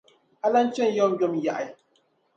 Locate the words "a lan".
0.45-0.67